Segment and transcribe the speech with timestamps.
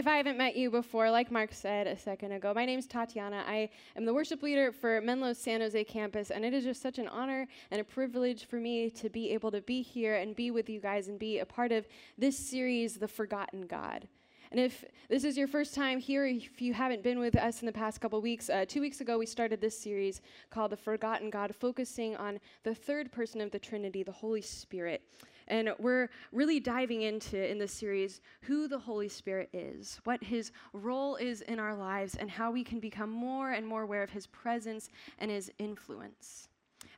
[0.00, 2.86] if I haven't met you before, like Mark said a second ago, my name is
[2.86, 3.44] Tatiana.
[3.46, 6.98] I am the worship leader for Menlo's San Jose campus, and it is just such
[6.98, 10.50] an honor and a privilege for me to be able to be here and be
[10.50, 11.86] with you guys and be a part of
[12.16, 14.08] this series, The Forgotten God.
[14.50, 17.66] And if this is your first time here, if you haven't been with us in
[17.66, 21.28] the past couple weeks, uh, two weeks ago we started this series called The Forgotten
[21.28, 25.02] God, focusing on the third person of the Trinity, the Holy Spirit.
[25.50, 30.52] And we're really diving into in this series who the Holy Spirit is, what his
[30.72, 34.10] role is in our lives, and how we can become more and more aware of
[34.10, 36.48] his presence and his influence.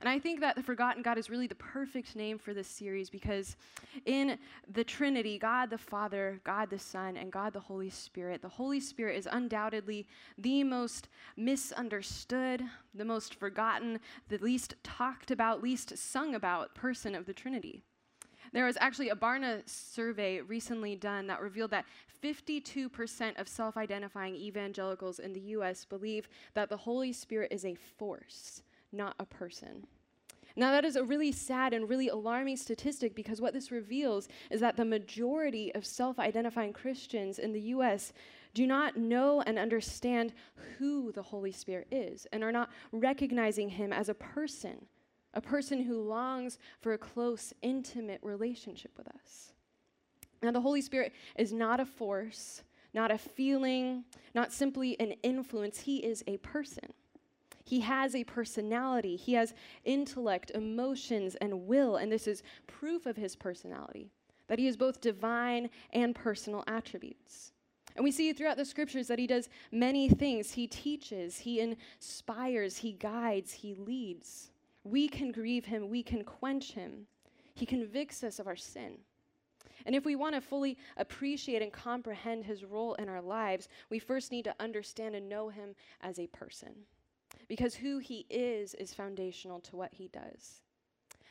[0.00, 3.08] And I think that the Forgotten God is really the perfect name for this series
[3.08, 3.56] because
[4.05, 4.36] in
[4.70, 8.80] the Trinity, God the Father, God the Son, and God the Holy Spirit, the Holy
[8.80, 12.62] Spirit is undoubtedly the most misunderstood,
[12.95, 17.84] the most forgotten, the least talked about, least sung about person of the Trinity.
[18.53, 21.86] There was actually a Barna survey recently done that revealed that
[22.22, 27.75] 52% of self identifying evangelicals in the US believe that the Holy Spirit is a
[27.75, 29.86] force not a person.
[30.55, 34.61] Now, that is a really sad and really alarming statistic because what this reveals is
[34.61, 38.12] that the majority of self identifying Christians in the US
[38.53, 40.34] do not know and understand
[40.77, 44.86] who the Holy Spirit is and are not recognizing him as a person,
[45.34, 49.52] a person who longs for a close, intimate relationship with us.
[50.42, 52.62] Now, the Holy Spirit is not a force,
[52.95, 56.92] not a feeling, not simply an influence, he is a person.
[57.64, 63.17] He has a personality, he has intellect, emotions, and will, and this is proof of
[63.17, 64.11] his personality
[64.48, 67.52] that he has both divine and personal attributes.
[67.96, 70.52] And we see throughout the scriptures that he does many things.
[70.52, 74.52] He teaches, he inspires, he guides, he leads.
[74.85, 77.07] We can grieve him, we can quench him.
[77.55, 78.98] He convicts us of our sin.
[79.85, 83.98] And if we want to fully appreciate and comprehend his role in our lives, we
[83.98, 86.75] first need to understand and know him as a person
[87.48, 90.63] because who he is is foundational to what he does.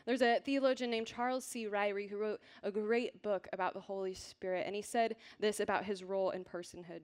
[0.05, 1.67] There's a theologian named Charles C.
[1.67, 5.85] Ryrie who wrote a great book about the Holy Spirit, and he said this about
[5.85, 7.01] his role in personhood.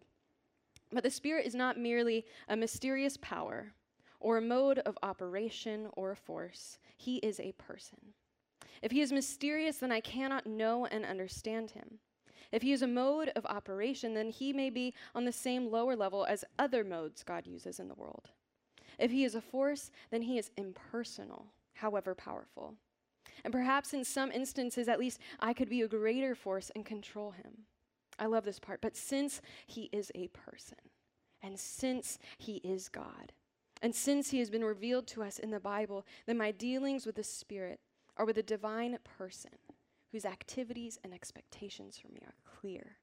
[0.92, 3.74] But the Spirit is not merely a mysterious power
[4.20, 8.00] or a mode of operation or a force, he is a person.
[8.82, 12.00] If he is mysterious, then I cannot know and understand him.
[12.52, 15.96] If he is a mode of operation, then he may be on the same lower
[15.96, 18.30] level as other modes God uses in the world.
[18.98, 22.76] If he is a force, then he is impersonal, however powerful.
[23.44, 27.32] And perhaps in some instances, at least, I could be a greater force and control
[27.32, 27.66] him.
[28.18, 28.82] I love this part.
[28.82, 30.80] But since he is a person,
[31.44, 33.34] and since he is God,
[33.82, 37.16] and since he has been revealed to us in the Bible, then my dealings with
[37.16, 37.80] the Spirit
[38.16, 39.52] are with a divine person
[40.12, 42.98] whose activities and expectations for me are clear.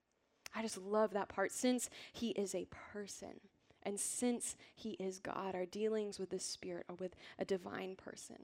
[0.54, 1.52] I just love that part.
[1.52, 3.40] Since he is a person,
[3.84, 8.36] and since He is God, our dealings with the Spirit are with a divine person.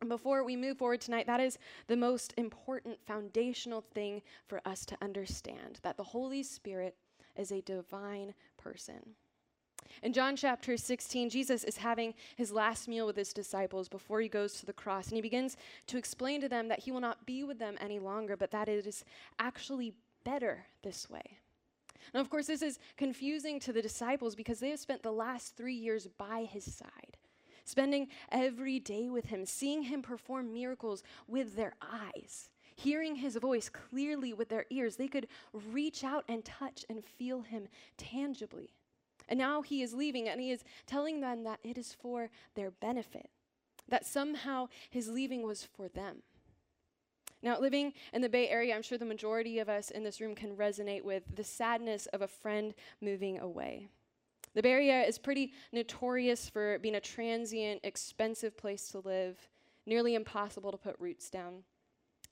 [0.00, 4.84] And before we move forward tonight, that is the most important foundational thing for us
[4.86, 6.96] to understand that the Holy Spirit
[7.36, 9.14] is a divine person.
[10.02, 14.28] In John chapter 16, Jesus is having his last meal with his disciples before he
[14.28, 15.56] goes to the cross, and he begins
[15.86, 18.68] to explain to them that he will not be with them any longer, but that
[18.68, 19.04] it is
[19.38, 21.38] actually better this way.
[22.12, 25.56] Now, of course, this is confusing to the disciples because they have spent the last
[25.56, 27.16] three years by his side,
[27.64, 33.68] spending every day with him, seeing him perform miracles with their eyes, hearing his voice
[33.68, 34.96] clearly with their ears.
[34.96, 38.74] They could reach out and touch and feel him tangibly.
[39.28, 42.70] And now he is leaving and he is telling them that it is for their
[42.70, 43.30] benefit,
[43.88, 46.22] that somehow his leaving was for them.
[47.42, 50.34] Now, living in the Bay Area, I'm sure the majority of us in this room
[50.34, 52.72] can resonate with the sadness of a friend
[53.02, 53.88] moving away.
[54.54, 59.36] The Bay Area is pretty notorious for being a transient, expensive place to live,
[59.84, 61.64] nearly impossible to put roots down.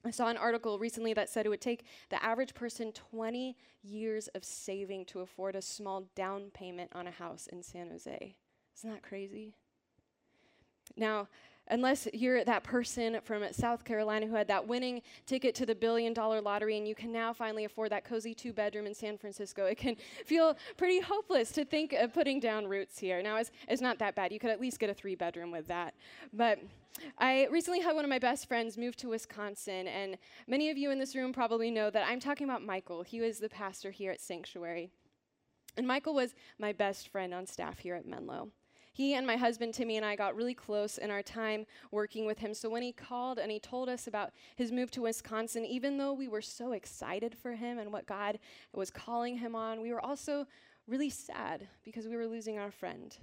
[0.04, 4.28] I saw an article recently that said it would take the average person 20 years
[4.28, 8.34] of saving to afford a small down payment on a house in San Jose.
[8.76, 9.54] Isn't that crazy?
[10.96, 11.28] Now,
[11.68, 16.12] unless you're that person from South Carolina who had that winning ticket to the billion
[16.12, 19.66] dollar lottery and you can now finally afford that cozy two bedroom in San Francisco,
[19.66, 23.22] it can feel pretty hopeless to think of putting down roots here.
[23.22, 24.32] Now, it's, it's not that bad.
[24.32, 25.94] You could at least get a three bedroom with that.
[26.32, 26.58] But
[27.18, 30.90] I recently had one of my best friends move to Wisconsin, and many of you
[30.90, 33.02] in this room probably know that I'm talking about Michael.
[33.02, 34.90] He was the pastor here at Sanctuary.
[35.76, 38.50] And Michael was my best friend on staff here at Menlo.
[38.92, 42.38] He and my husband Timmy and I got really close in our time working with
[42.38, 42.52] him.
[42.52, 46.12] So when he called and he told us about his move to Wisconsin, even though
[46.12, 48.38] we were so excited for him and what God
[48.74, 50.46] was calling him on, we were also
[50.86, 53.16] really sad because we were losing our friend.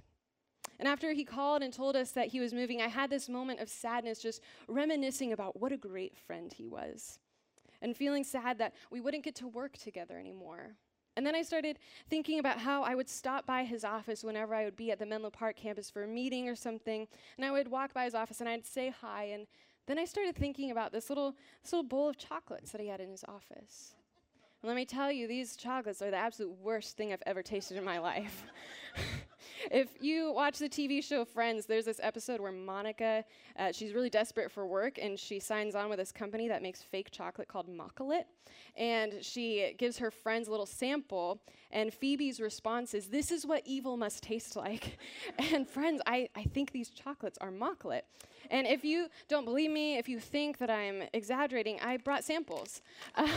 [0.78, 3.60] And after he called and told us that he was moving, I had this moment
[3.60, 7.18] of sadness, just reminiscing about what a great friend he was,
[7.82, 10.76] and feeling sad that we wouldn't get to work together anymore.
[11.16, 11.78] And then I started
[12.08, 15.06] thinking about how I would stop by his office whenever I would be at the
[15.06, 18.40] Menlo Park campus for a meeting or something, and I would walk by his office
[18.40, 19.24] and I'd say hi.
[19.24, 19.46] And
[19.86, 23.00] then I started thinking about this little, this little bowl of chocolates that he had
[23.00, 23.94] in his office.
[24.62, 27.76] And let me tell you, these chocolates are the absolute worst thing I've ever tasted
[27.76, 28.44] in my life.
[29.70, 33.24] if you watch the TV show Friends, there's this episode where Monica,
[33.58, 36.82] uh, she's really desperate for work and she signs on with this company that makes
[36.82, 38.24] fake chocolate called Mockolate.
[38.76, 41.40] And she gives her friends a little sample,
[41.70, 44.98] and Phoebe's response is, This is what evil must taste like.
[45.52, 48.02] and friends, I, I think these chocolates are Mockolate.
[48.50, 52.82] And if you don't believe me, if you think that I'm exaggerating, I brought samples.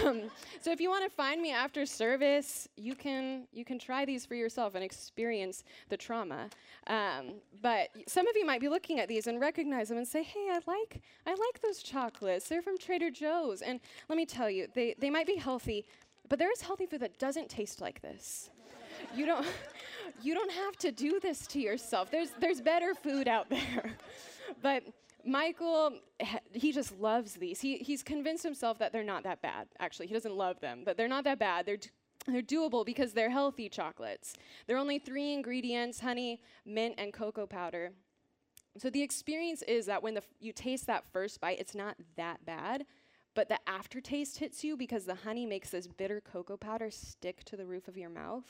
[0.03, 0.31] Um,
[0.61, 4.25] so if you want to find me after service, you can you can try these
[4.25, 6.49] for yourself and experience the trauma.
[6.87, 10.23] Um, but some of you might be looking at these and recognize them and say,
[10.23, 12.47] "Hey, I like I like those chocolates.
[12.47, 13.79] They're from Trader Joe's." And
[14.09, 15.85] let me tell you, they they might be healthy,
[16.29, 18.49] but there is healthy food that doesn't taste like this.
[19.15, 19.45] you don't
[20.21, 22.11] you don't have to do this to yourself.
[22.11, 23.97] There's there's better food out there.
[24.61, 24.83] but
[25.25, 25.93] Michael,
[26.51, 27.61] he just loves these.
[27.61, 29.67] He, he's convinced himself that they're not that bad.
[29.79, 31.65] Actually, he doesn't love them, but they're not that bad.
[31.65, 31.77] They're,
[32.27, 34.33] they're doable because they're healthy chocolates.
[34.67, 37.91] They're only three ingredients honey, mint, and cocoa powder.
[38.77, 42.43] So the experience is that when the, you taste that first bite, it's not that
[42.45, 42.85] bad,
[43.35, 47.57] but the aftertaste hits you because the honey makes this bitter cocoa powder stick to
[47.57, 48.45] the roof of your mouth.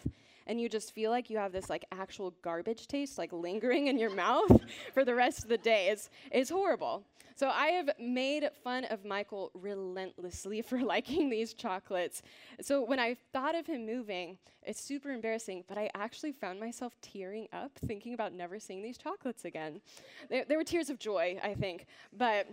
[0.45, 3.97] And you just feel like you have this like actual garbage taste like lingering in
[3.97, 4.61] your mouth
[4.93, 5.87] for the rest of the day.
[5.89, 7.03] It's it's horrible.
[7.35, 12.21] So i have made fun of michael relentlessly for liking these chocolates.
[12.61, 16.93] So when i thought of him moving it's super embarrassing but i actually found myself
[17.01, 19.81] tearing up thinking about never seeing these chocolates again.
[20.29, 21.85] There, there were tears of joy i think.
[22.15, 22.47] But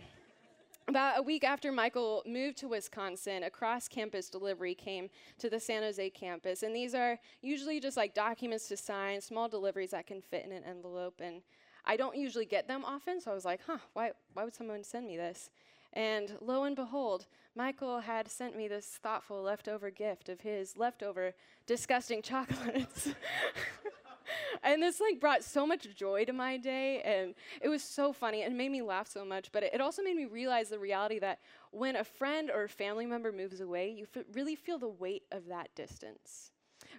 [0.90, 5.08] about a week after Michael moved to Wisconsin, a cross campus delivery came
[5.38, 6.64] to the San Jose campus.
[6.64, 10.50] And these are usually just like documents to sign, small deliveries that can fit in
[10.50, 11.20] an envelope.
[11.20, 11.42] And
[11.84, 14.82] I don't usually get them often, so I was like, huh, why, why would someone
[14.82, 15.50] send me this?
[15.92, 21.34] And lo and behold, Michael had sent me this thoughtful leftover gift of his leftover
[21.66, 23.10] disgusting chocolates.
[24.62, 28.42] and this like brought so much joy to my day and it was so funny
[28.42, 31.18] and made me laugh so much but it, it also made me realize the reality
[31.18, 31.38] that
[31.70, 35.24] when a friend or a family member moves away you f- really feel the weight
[35.32, 36.52] of that distance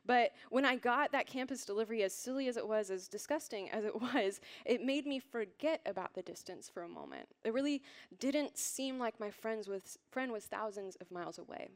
[0.05, 3.85] but when I got that campus delivery, as silly as it was, as disgusting as
[3.85, 7.27] it was, it made me forget about the distance for a moment.
[7.43, 7.81] It really
[8.19, 11.69] didn't seem like my friends was, friend was thousands of miles away.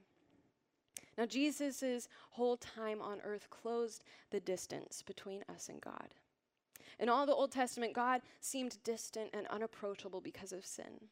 [1.18, 6.14] Now, Jesus' whole time on earth closed the distance between us and God.
[7.00, 11.10] In all the Old Testament, God seemed distant and unapproachable because of sin.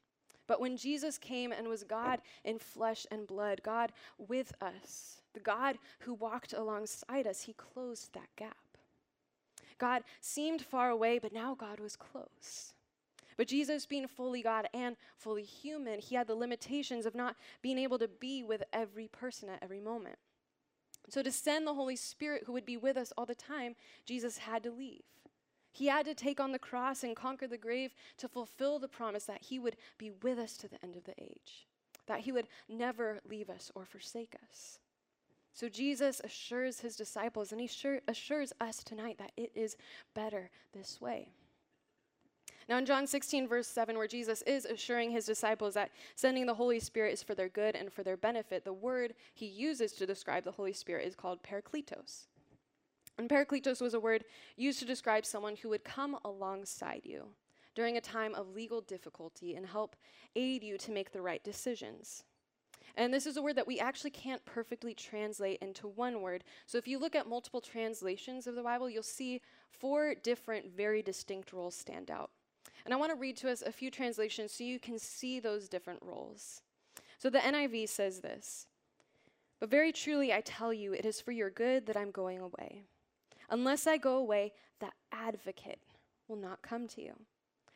[0.48, 5.40] But when Jesus came and was God in flesh and blood, God with us, the
[5.40, 8.58] God who walked alongside us, he closed that gap.
[9.78, 12.74] God seemed far away, but now God was close.
[13.38, 17.78] But Jesus, being fully God and fully human, he had the limitations of not being
[17.78, 20.18] able to be with every person at every moment.
[21.10, 23.76] So, to send the Holy Spirit who would be with us all the time,
[24.06, 25.04] Jesus had to leave.
[25.72, 29.26] He had to take on the cross and conquer the grave to fulfill the promise
[29.26, 31.68] that he would be with us to the end of the age,
[32.06, 34.80] that he would never leave us or forsake us.
[35.52, 37.70] So Jesus assures his disciples and he
[38.08, 39.78] assures us tonight that it is
[40.16, 41.30] better this way.
[42.70, 46.54] Now, in John 16, verse 7, where Jesus is assuring his disciples that sending the
[46.54, 50.06] Holy Spirit is for their good and for their benefit, the word he uses to
[50.06, 52.28] describe the Holy Spirit is called parakletos.
[53.18, 57.28] And parakletos was a word used to describe someone who would come alongside you
[57.76, 59.96] during a time of legal difficulty and help
[60.36, 62.24] aid you to make the right decisions.
[62.96, 66.44] And this is a word that we actually can't perfectly translate into one word.
[66.68, 71.02] So if you look at multiple translations of the Bible, you'll see four different, very
[71.02, 72.30] distinct roles stand out.
[72.86, 75.70] And I want to read to us a few translations so you can see those
[75.70, 76.62] different roles.
[77.18, 78.68] So the NIV says this
[79.60, 82.84] But very truly I tell you, it is for your good that I'm going away.
[83.50, 85.80] Unless I go away, the advocate
[86.28, 87.14] will not come to you.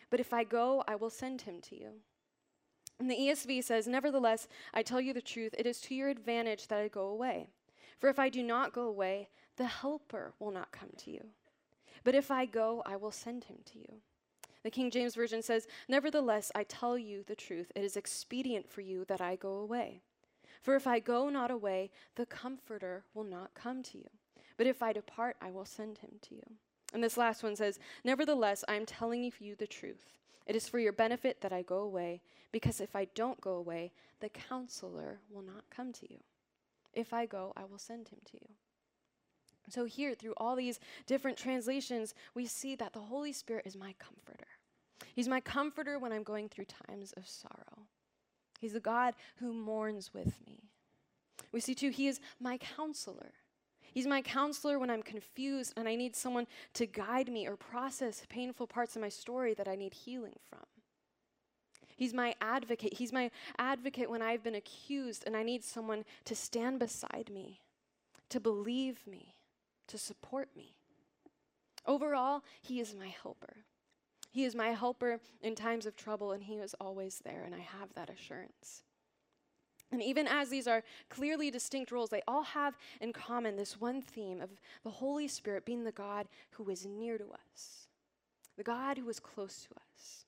[0.09, 1.89] But if I go, I will send him to you.
[2.99, 6.67] And the ESV says, Nevertheless, I tell you the truth, it is to your advantage
[6.67, 7.49] that I go away.
[7.99, 11.27] For if I do not go away, the Helper will not come to you.
[12.03, 14.01] But if I go, I will send him to you.
[14.67, 17.71] The King James Version says, Nevertheless, I tell you the truth.
[17.74, 20.01] It is expedient for you that I go away.
[20.62, 24.09] For if I go not away, the Comforter will not come to you.
[24.57, 26.43] But if I depart, I will send him to you.
[26.93, 30.12] And this last one says, Nevertheless, I am telling you the truth.
[30.45, 32.19] It is for your benefit that I go away,
[32.51, 36.19] because if I don't go away, the counselor will not come to you.
[36.93, 38.50] If I go, I will send him to you.
[39.69, 43.93] So, here, through all these different translations, we see that the Holy Spirit is my
[43.97, 44.47] comforter.
[45.16, 47.88] He's my comforter when I'm going through times of sorrow.
[48.60, 50.70] He's the God who mourns with me.
[51.51, 53.34] We see, too, He is my counselor.
[53.94, 58.24] He's my counselor when I'm confused and I need someone to guide me or process
[58.30, 60.66] painful parts of my story that I need healing from.
[61.96, 62.94] He's my advocate.
[62.94, 67.62] He's my advocate when I've been accused and I need someone to stand beside me,
[68.30, 69.34] to believe me,
[69.88, 70.75] to support me.
[71.88, 73.66] Overall, He is my helper.
[74.31, 77.60] He is my helper in times of trouble, and He is always there, and I
[77.60, 78.84] have that assurance.
[79.91, 84.01] And even as these are clearly distinct roles, they all have in common this one
[84.01, 84.50] theme of
[84.84, 87.88] the Holy Spirit being the God who is near to us,
[88.57, 90.25] the God who is close to us,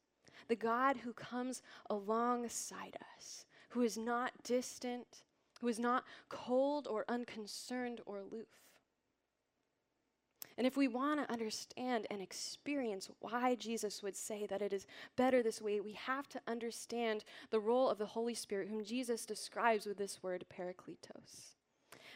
[0.48, 5.24] the God who comes alongside us, who is not distant,
[5.60, 8.48] who is not cold or unconcerned or aloof.
[10.60, 14.86] And if we want to understand and experience why Jesus would say that it is
[15.16, 19.26] better this way, we have to understand the role of the Holy Spirit, whom Jesus
[19.26, 21.56] describes with this word, parakletos.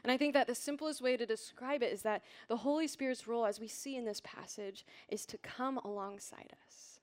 [0.03, 3.29] And I think that the simplest way to describe it is that the Holy Spirit's
[3.29, 6.99] role, as we see in this passage, is to come alongside us.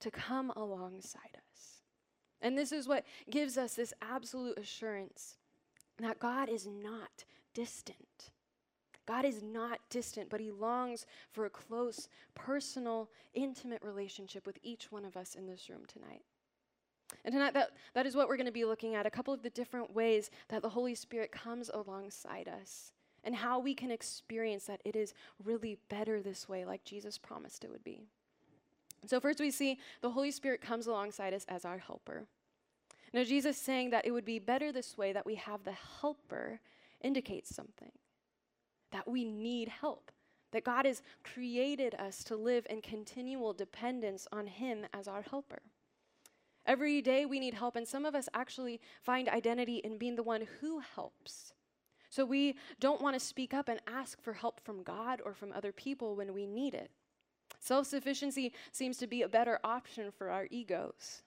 [0.00, 1.82] To come alongside us.
[2.40, 5.36] And this is what gives us this absolute assurance
[5.98, 8.30] that God is not distant.
[9.10, 14.92] God is not distant, but He longs for a close, personal, intimate relationship with each
[14.92, 16.22] one of us in this room tonight.
[17.24, 19.42] And tonight, that, that is what we're going to be looking at a couple of
[19.42, 22.92] the different ways that the Holy Spirit comes alongside us
[23.24, 25.12] and how we can experience that it is
[25.42, 28.04] really better this way, like Jesus promised it would be.
[29.06, 32.28] So, first, we see the Holy Spirit comes alongside us as our helper.
[33.12, 36.60] Now, Jesus saying that it would be better this way that we have the helper
[37.02, 37.90] indicates something
[38.92, 40.10] that we need help,
[40.52, 45.62] that God has created us to live in continual dependence on Him as our helper.
[46.66, 50.22] Every day we need help, and some of us actually find identity in being the
[50.22, 51.52] one who helps.
[52.10, 55.52] So we don't want to speak up and ask for help from God or from
[55.52, 56.90] other people when we need it.
[57.60, 61.22] Self sufficiency seems to be a better option for our egos.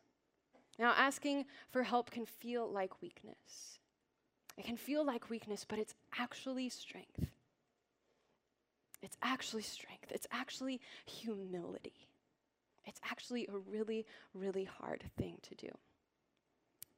[0.78, 3.80] Now, asking for help can feel like weakness.
[4.58, 7.28] It can feel like weakness, but it's actually strength.
[9.04, 10.12] It's actually strength.
[10.12, 12.08] It's actually humility.
[12.86, 15.70] It's actually a really, really hard thing to do.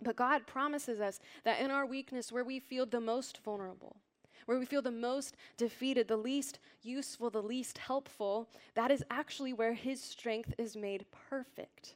[0.02, 3.98] But God promises us that in our weakness, where we feel the most vulnerable,
[4.46, 9.54] where we feel the most defeated, the least useful, the least helpful, that is actually
[9.54, 11.96] where His strength is made perfect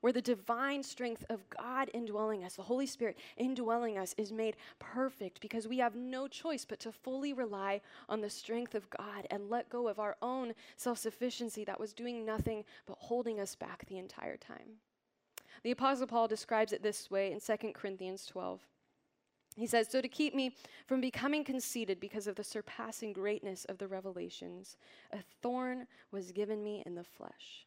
[0.00, 4.56] where the divine strength of God indwelling us, the Holy Spirit indwelling us, is made
[4.78, 9.26] perfect because we have no choice but to fully rely on the strength of God
[9.30, 13.54] and let go of our own self sufficiency that was doing nothing but holding us
[13.54, 14.78] back the entire time.
[15.62, 18.60] The Apostle Paul describes it this way in 2 Corinthians 12.
[19.56, 20.54] He says, So to keep me
[20.86, 24.76] from becoming conceited because of the surpassing greatness of the revelations,
[25.12, 27.66] a thorn was given me in the flesh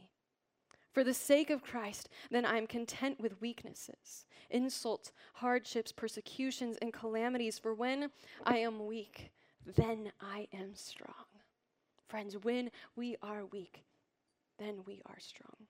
[0.91, 6.91] For the sake of Christ, then I am content with weaknesses, insults, hardships, persecutions, and
[6.91, 7.57] calamities.
[7.57, 8.11] For when
[8.43, 9.31] I am weak,
[9.65, 11.25] then I am strong.
[12.07, 13.85] Friends, when we are weak,
[14.59, 15.67] then we are strong.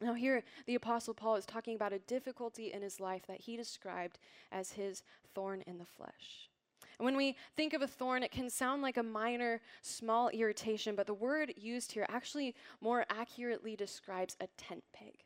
[0.00, 3.56] Now, here, the Apostle Paul is talking about a difficulty in his life that he
[3.56, 4.18] described
[4.52, 5.02] as his
[5.34, 6.50] thorn in the flesh.
[6.98, 10.96] And when we think of a thorn, it can sound like a minor, small irritation,
[10.96, 15.24] but the word used here actually more accurately describes a tent peg.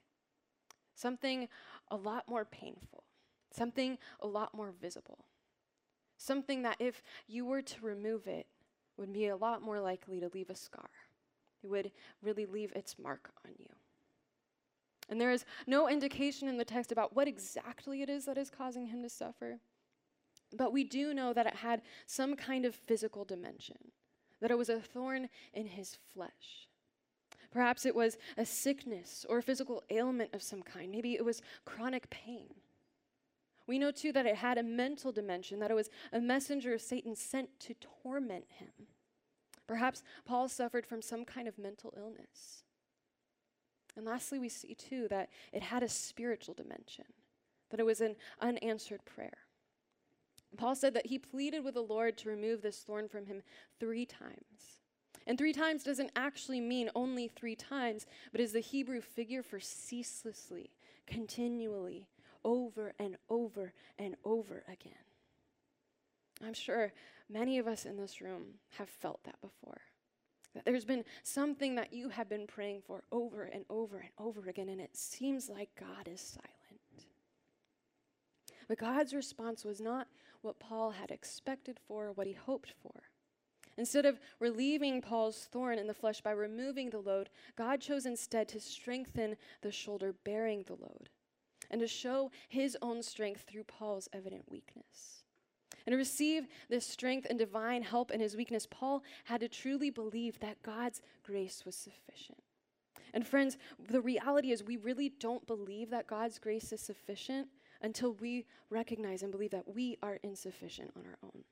[0.94, 1.49] Something
[1.88, 3.04] a lot more painful,
[3.50, 5.25] something a lot more visible.
[6.18, 8.47] Something that if you were to remove it,
[8.97, 10.88] would be a lot more likely to leave a scar.
[11.62, 11.90] It would
[12.23, 13.66] really leave its mark on you.
[15.09, 18.50] And there is no indication in the text about what exactly it is that is
[18.50, 19.59] causing him to suffer.
[20.56, 23.78] But we do know that it had some kind of physical dimension,
[24.40, 26.68] that it was a thorn in his flesh.
[27.50, 30.90] Perhaps it was a sickness or a physical ailment of some kind.
[30.90, 32.54] Maybe it was chronic pain.
[33.66, 36.80] We know too that it had a mental dimension, that it was a messenger of
[36.80, 38.73] Satan sent to torment him.
[39.66, 42.64] Perhaps Paul suffered from some kind of mental illness.
[43.97, 47.04] And lastly, we see too that it had a spiritual dimension,
[47.71, 49.38] that it was an unanswered prayer.
[50.56, 53.42] Paul said that he pleaded with the Lord to remove this thorn from him
[53.80, 54.80] three times.
[55.26, 59.61] And three times doesn't actually mean only three times, but is the Hebrew figure for
[59.61, 60.71] ceaselessly,
[61.06, 62.09] continually,
[62.44, 64.92] over and over and over again.
[66.44, 66.92] I'm sure
[67.30, 68.42] many of us in this room
[68.78, 69.80] have felt that before.
[70.54, 74.49] That there's been something that you have been praying for over and over and over
[74.49, 77.06] again, and it seems like God is silent.
[78.68, 80.09] But God's response was not
[80.42, 83.02] what Paul had expected for, what he hoped for.
[83.78, 88.49] Instead of relieving Paul's thorn in the flesh by removing the load, God chose instead
[88.49, 91.08] to strengthen the shoulder bearing the load
[91.70, 95.25] and to show his own strength through Paul's evident weakness.
[95.87, 99.90] And to receive this strength and divine help in his weakness, Paul had to truly
[99.90, 102.42] believe that God's grace was sufficient.
[103.14, 103.58] And friends,
[103.90, 107.49] the reality is we really don't believe that God's grace is sufficient
[107.82, 111.44] until we recognize and believe that we are insufficient on our own.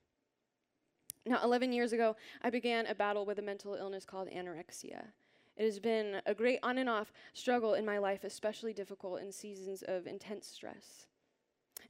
[1.27, 5.09] Now, 11 years ago, I began a battle with a mental illness called anorexia.
[5.57, 9.31] It has been a great on and off struggle in my life, especially difficult in
[9.31, 11.07] seasons of intense stress.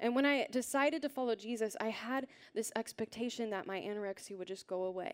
[0.00, 4.48] And when I decided to follow Jesus, I had this expectation that my anorexia would
[4.48, 5.12] just go away.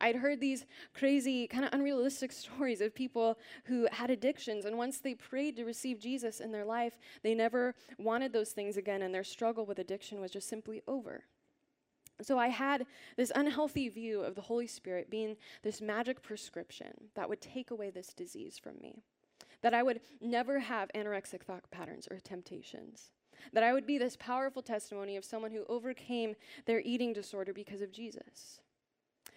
[0.00, 4.98] I'd heard these crazy, kind of unrealistic stories of people who had addictions, and once
[4.98, 9.14] they prayed to receive Jesus in their life, they never wanted those things again, and
[9.14, 11.24] their struggle with addiction was just simply over.
[12.20, 17.28] So I had this unhealthy view of the Holy Spirit being this magic prescription that
[17.28, 19.04] would take away this disease from me.
[19.62, 23.12] That I would never have anorexic thought patterns or temptations.
[23.52, 26.34] That I would be this powerful testimony of someone who overcame
[26.66, 28.60] their eating disorder because of Jesus.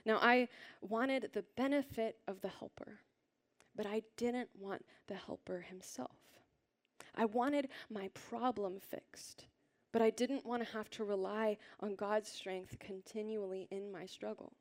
[0.06, 0.48] Now, I
[0.82, 3.00] wanted the benefit of the helper,
[3.76, 6.18] but I didn't want the helper himself.
[7.16, 9.46] I wanted my problem fixed,
[9.92, 14.54] but I didn't want to have to rely on God's strength continually in my struggle.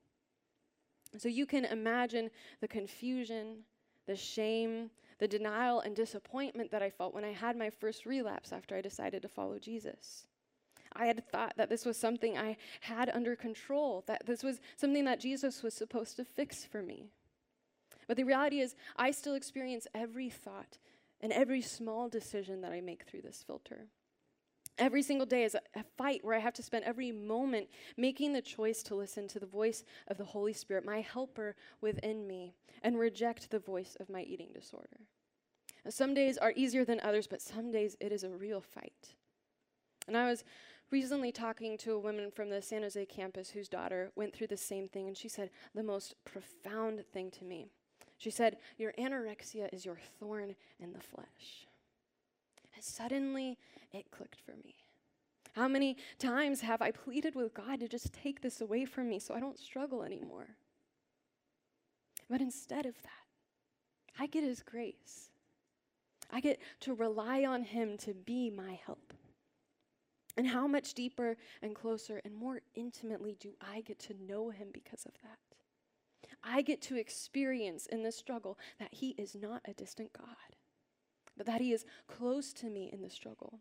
[1.19, 3.65] So you can imagine the confusion,
[4.07, 8.53] the shame, the denial, and disappointment that I felt when I had my first relapse
[8.53, 10.27] after I decided to follow Jesus.
[10.95, 15.05] I had thought that this was something I had under control, that this was something
[15.05, 17.11] that Jesus was supposed to fix for me.
[18.09, 20.79] But the reality is, I still experience every thought
[21.21, 23.87] and every small decision that I make through this filter.
[24.79, 28.33] Every single day is a, a, fight where I have to spend every moment making
[28.33, 32.55] the choice to listen to the voice of the Holy Spirit, my helper within me,
[32.83, 35.01] and reject the voice of my eating disorder.
[35.85, 39.15] Now, some days are easier than others, but some days it is a real fight.
[40.09, 40.45] And I was
[40.91, 44.57] recently talking to a woman from the San Jose campus whose daughter went through the
[44.57, 47.71] same thing, and she said the most profound thing to me.
[48.19, 51.67] She said, Your anorexia is your thorn in the flesh.
[52.75, 53.59] And suddenly
[53.93, 54.75] it clicked for me.
[55.55, 59.19] How many times have I pleaded with God to just take this away from me
[59.19, 60.49] so I don't struggle anymore?
[62.29, 65.31] But instead of that, I get His grace.
[66.31, 69.13] I get to rely on Him to be my help.
[70.37, 74.69] And how much deeper and closer and more intimately do I get to know Him
[74.73, 75.39] because of that?
[76.43, 80.57] I get to experience in this struggle that He is not a distant God,
[81.37, 83.61] but that He is close to me in the struggle,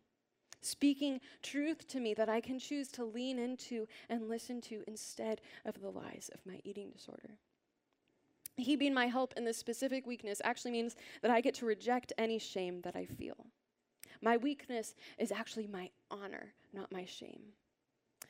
[0.62, 5.42] speaking truth to me that I can choose to lean into and listen to instead
[5.66, 7.38] of the lies of my eating disorder.
[8.58, 12.14] He being my help in this specific weakness actually means that I get to reject
[12.18, 13.48] any shame that I feel.
[14.22, 17.42] My weakness is actually my honor, not my shame.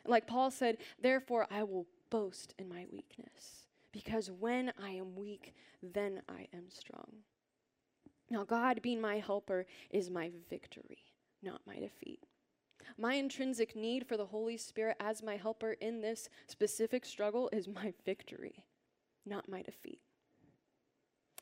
[0.05, 5.53] Like Paul said, therefore I will boast in my weakness, because when I am weak,
[5.81, 7.09] then I am strong.
[8.29, 10.99] Now, God being my helper is my victory,
[11.41, 12.25] not my defeat.
[12.97, 17.67] My intrinsic need for the Holy Spirit as my helper in this specific struggle is
[17.67, 18.63] my victory,
[19.25, 19.99] not my defeat.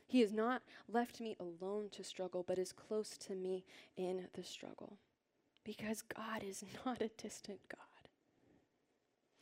[0.08, 3.66] He has not left me alone to struggle, but is close to me
[3.98, 4.98] in the struggle.
[5.66, 7.82] Because God is not a distant God.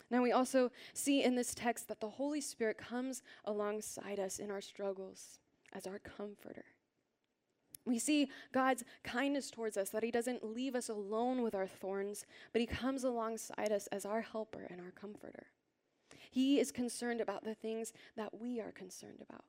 [0.10, 4.51] Now, we also see in this text that the Holy Spirit comes alongside us in
[4.51, 5.39] our struggles
[5.73, 6.65] as our comforter.
[7.86, 12.25] We see God's kindness towards us, that He doesn't leave us alone with our thorns,
[12.51, 15.47] but He comes alongside us as our helper and our comforter.
[16.32, 19.45] He is concerned about the things that we are concerned about.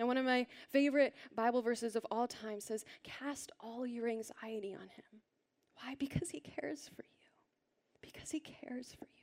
[0.00, 4.72] Now, one of my favorite Bible verses of all time says, Cast all your anxiety
[4.72, 5.20] on Him.
[5.74, 5.94] Why?
[5.98, 7.28] Because He cares for you.
[8.00, 9.20] Because He cares for you.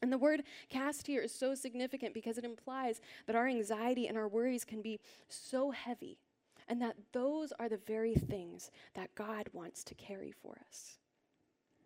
[0.00, 4.16] And the word cast here is so significant because it implies that our anxiety and
[4.16, 6.20] our worries can be so heavy
[6.68, 10.98] and that those are the very things that God wants to carry for us.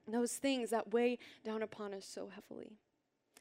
[0.06, 2.76] Those things that weigh down upon us so heavily.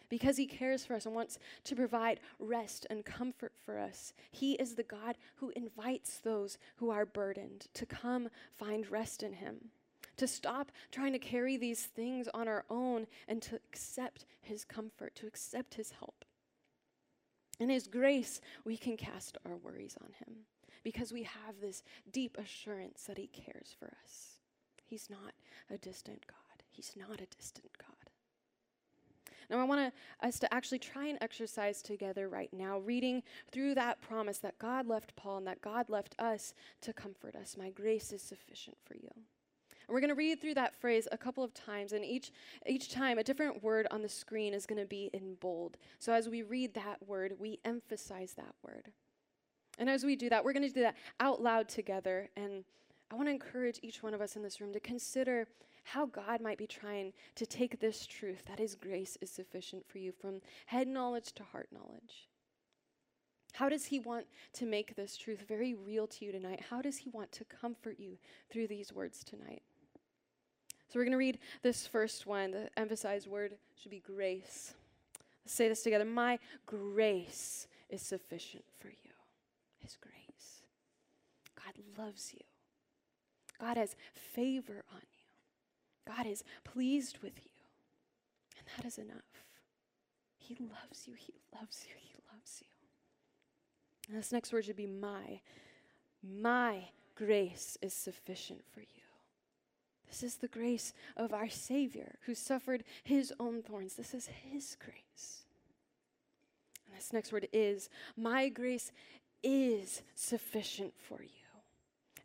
[0.10, 4.54] Because he cares for us and wants to provide rest and comfort for us, he
[4.54, 9.70] is the God who invites those who are burdened to come find rest in him,
[10.18, 15.16] to stop trying to carry these things on our own and to accept his comfort,
[15.16, 16.26] to accept his help.
[17.60, 20.46] In his grace, we can cast our worries on him
[20.84, 24.40] because we have this deep assurance that He cares for us.
[24.86, 25.34] He's not
[25.70, 26.64] a distant God.
[26.72, 27.99] He's not a distant God.
[29.50, 34.00] Now, I want us to actually try and exercise together right now, reading through that
[34.02, 37.58] promise that God left Paul and that God left us to comfort us.
[37.58, 39.10] My grace is sufficient for you.
[39.16, 42.32] And we're going to read through that phrase a couple of times, and each,
[42.68, 45.78] each time a different word on the screen is going to be in bold.
[45.98, 48.92] So as we read that word, we emphasize that word.
[49.80, 52.30] And as we do that, we're going to do that out loud together.
[52.38, 52.66] And
[53.10, 55.48] I want to encourage each one of us in this room to consider
[55.84, 59.98] how God might be trying to take this truth that His grace is sufficient for
[59.98, 62.30] you from head knowledge to heart knowledge.
[63.54, 66.62] How does He want to make this truth very real to you tonight?
[66.70, 68.18] How does He want to comfort you
[68.52, 69.64] through these words tonight?
[70.90, 72.52] So we're going to read this first one.
[72.52, 74.74] The emphasized word should be grace.
[75.46, 76.06] Let's say this together.
[76.06, 79.12] My grace is sufficient for you.
[79.80, 80.64] His grace.
[81.56, 82.42] God loves you.
[83.60, 85.02] God has favor on.
[86.08, 87.52] God is pleased with you.
[88.58, 89.46] And that is enough.
[90.38, 91.14] He loves you.
[91.16, 91.94] He loves you.
[91.98, 92.68] He loves you.
[94.10, 95.42] And this next word should be my.
[96.24, 98.88] My grace is sufficient for you.
[100.08, 103.94] This is the grace of our Savior who suffered his own thorns.
[103.94, 105.46] This is his grace.
[106.88, 108.92] And this next word is my grace
[109.44, 111.39] is sufficient for you.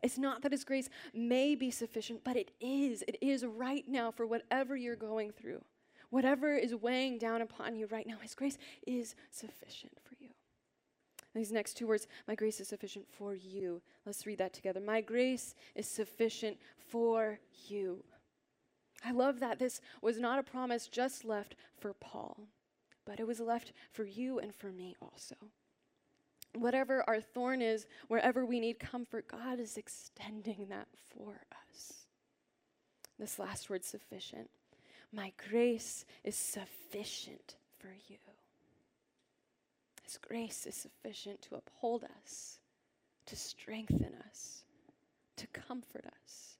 [0.05, 3.03] It's not that His grace may be sufficient, but it is.
[3.07, 5.63] It is right now for whatever you're going through.
[6.11, 10.29] Whatever is weighing down upon you right now, His grace is sufficient for you.
[11.33, 13.81] these next two words, my grace is sufficient for you.
[14.05, 14.79] Let's read that together.
[14.79, 18.03] My grace is sufficient for you.
[19.03, 22.41] I love that this was not a promise just left for Paul,
[23.07, 25.35] but it was left for you and for me also
[26.55, 32.05] whatever our thorn is, wherever we need comfort, God is extending that for us.
[33.19, 34.49] This last word, sufficient.
[35.11, 38.17] My grace is sufficient for you.
[40.03, 42.59] His grace is sufficient to uphold us,
[43.25, 44.63] to strengthen us,
[45.37, 46.57] to comfort us,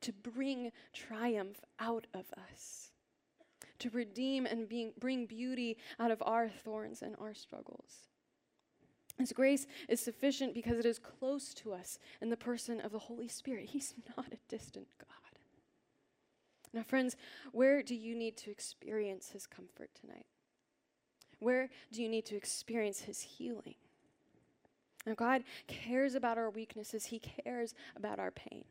[0.00, 2.90] to bring triumph out of us,
[3.78, 8.08] to redeem and being, bring beauty out of our thorns and our struggles.
[9.18, 12.98] His grace is sufficient because it is close to us in the person of the
[12.98, 13.66] Holy Spirit.
[13.66, 15.08] He's not a distant God.
[16.74, 17.16] Now, friends,
[17.52, 20.26] where do you need to experience His comfort tonight?
[21.38, 23.74] Where do you need to experience His healing?
[25.06, 28.64] Now, God cares about our weaknesses, He cares about our pain.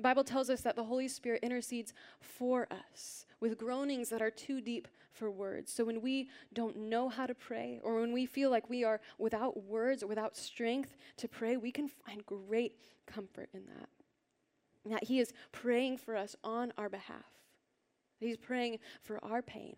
[0.00, 4.30] The Bible tells us that the Holy Spirit intercedes for us with groanings that are
[4.30, 5.70] too deep for words.
[5.70, 9.02] So when we don't know how to pray, or when we feel like we are
[9.18, 13.90] without words or without strength to pray, we can find great comfort in that.
[14.90, 17.34] That He is praying for us on our behalf.
[18.20, 19.76] He's praying for our pain,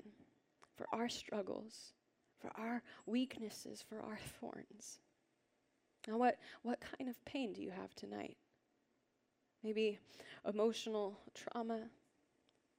[0.76, 1.94] for our struggles,
[2.38, 5.00] for our weaknesses, for our thorns.
[6.06, 8.36] Now, what, what kind of pain do you have tonight?
[9.62, 9.98] Maybe
[10.48, 11.82] emotional trauma,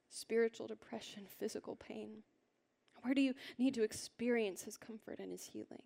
[0.10, 2.24] spiritual depression, physical pain.
[3.02, 5.84] Where do you need to experience his comfort and his healing?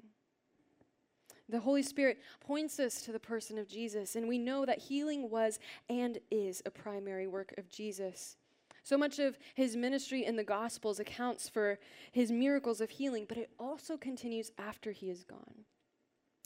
[1.50, 5.30] The Holy Spirit points us to the person of Jesus, and we know that healing
[5.30, 8.36] was and is a primary work of Jesus.
[8.84, 11.80] So much of his ministry in the Gospels accounts for
[12.12, 15.66] his miracles of healing, but it also continues after he is gone.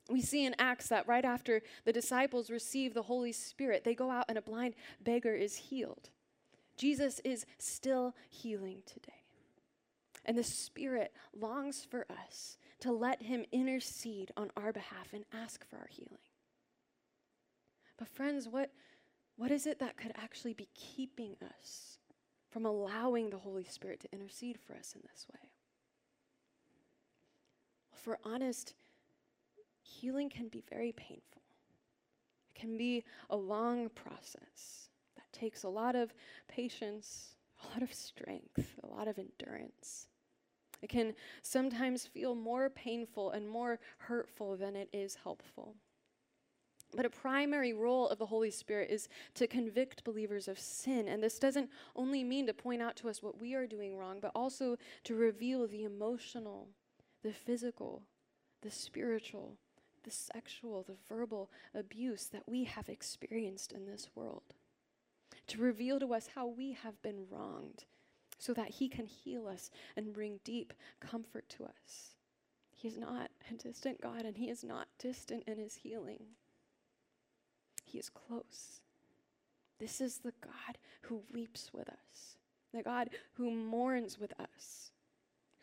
[0.10, 4.10] We see in Acts that right after the disciples receive the Holy Spirit, they go
[4.10, 6.10] out and a blind beggar is healed.
[6.78, 9.14] Jesus is still healing today.
[10.26, 15.68] And the Spirit longs for us to let Him intercede on our behalf and ask
[15.68, 16.18] for our healing.
[17.98, 18.72] But, friends, what,
[19.36, 22.00] what is it that could actually be keeping us
[22.50, 25.50] from allowing the Holy Spirit to intercede for us in this way?
[27.92, 28.74] Well, if we're honest,
[30.00, 31.42] healing can be very painful.
[32.54, 36.14] It can be a long process that takes a lot of
[36.48, 40.08] patience, a lot of strength, a lot of endurance.
[40.82, 45.76] It can sometimes feel more painful and more hurtful than it is helpful.
[46.94, 51.08] But a primary role of the Holy Spirit is to convict believers of sin.
[51.08, 54.20] And this doesn't only mean to point out to us what we are doing wrong,
[54.22, 54.76] but also
[55.06, 56.68] to reveal the emotional,
[57.24, 58.02] the physical,
[58.62, 59.56] the spiritual,
[60.04, 64.56] the sexual, the verbal abuse that we have experienced in this world.
[65.48, 67.86] To reveal to us how we have been wronged
[68.38, 72.16] so that He can heal us and bring deep comfort to us.
[72.76, 76.24] He is not a distant God, and He is not distant in His healing.
[77.86, 78.82] He is close.
[79.80, 82.38] This is the God who weeps with us,
[82.74, 84.92] the God who mourns with us,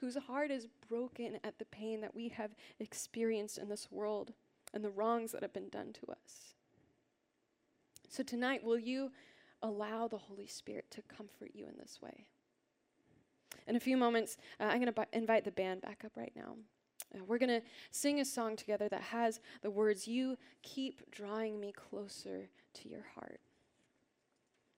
[0.01, 4.33] whose heart is broken at the pain that we have experienced in this world
[4.73, 6.55] and the wrongs that have been done to us.
[8.09, 9.11] So, tonight, will you
[9.63, 12.27] allow the Holy Spirit to comfort you in this way?
[13.67, 16.57] In a few moments, uh, I'm going to invite the band back up right now.
[17.15, 21.61] Uh, we're going to sing a song together that has the words, You keep drawing
[21.61, 23.41] me closer to your heart.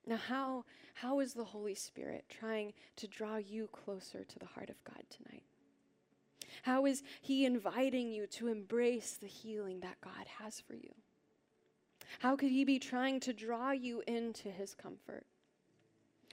[0.06, 4.70] Now, how, how is the Holy Spirit trying to draw you closer to the heart
[4.70, 5.42] of God tonight?
[6.62, 10.94] How is He inviting you to embrace the healing that God has for you?
[12.18, 15.24] How could He be trying to draw you into His comfort?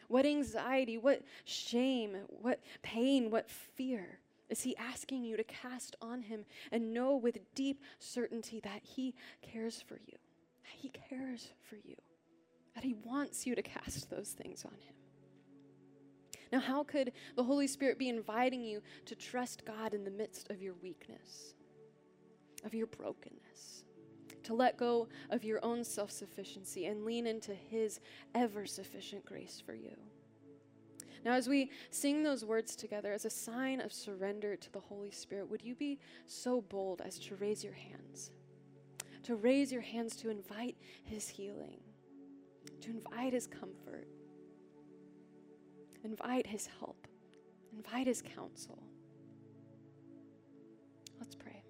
[0.07, 6.23] What anxiety, what shame, what pain, what fear is He asking you to cast on
[6.23, 10.17] Him and know with deep certainty that He cares for you?
[10.75, 11.95] He cares for you,
[12.77, 14.93] that He wants you to cast those things on Him.
[16.51, 20.51] Now, how could the Holy Spirit be inviting you to trust God in the midst
[20.51, 21.55] of your weakness,
[22.63, 23.83] of your brokenness,
[24.43, 27.99] to let go of your own self sufficiency and lean into His
[28.35, 29.97] ever sufficient grace for you?
[31.25, 35.09] Now, as we sing those words together as a sign of surrender to the Holy
[35.09, 38.29] Spirit, would you be so bold as to raise your hands?
[39.23, 41.79] To raise your hands to invite His healing,
[42.81, 44.07] to invite His comfort,
[46.03, 47.07] invite His help,
[47.75, 48.79] invite His counsel.
[51.19, 51.63] Let's pray.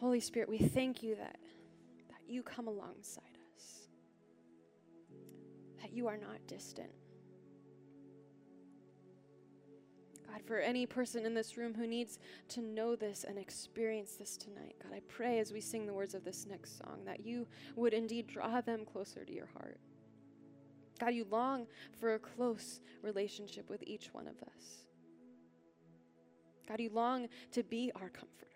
[0.00, 1.38] Holy Spirit, we thank you that,
[2.08, 3.22] that you come alongside
[3.56, 3.88] us,
[5.80, 6.90] that you are not distant.
[10.36, 12.18] God, for any person in this room who needs
[12.48, 16.14] to know this and experience this tonight, God, I pray as we sing the words
[16.14, 19.78] of this next song that you would indeed draw them closer to your heart.
[21.00, 21.66] God, you long
[21.98, 24.84] for a close relationship with each one of us.
[26.68, 28.46] God, you long to be our comforter.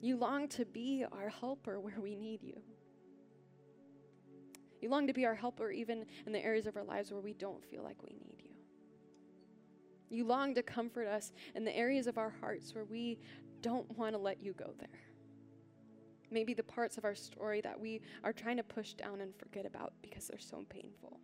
[0.00, 2.60] You long to be our helper where we need you.
[4.80, 7.34] You long to be our helper even in the areas of our lives where we
[7.34, 8.43] don't feel like we need you.
[10.10, 13.18] You long to comfort us in the areas of our hearts where we
[13.60, 15.00] don't want to let you go there.
[16.30, 19.66] Maybe the parts of our story that we are trying to push down and forget
[19.66, 21.20] about because they're so painful.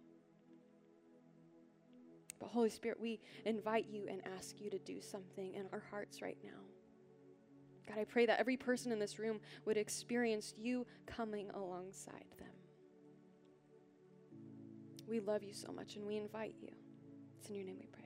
[2.38, 6.22] But Holy Spirit, we invite you and ask you to do something in our hearts
[6.22, 6.58] right now.
[7.86, 12.48] God, I pray that every person in this room would experience you coming alongside them.
[15.08, 16.70] We love you so much and we invite you.
[17.38, 17.99] It's in your name we pray.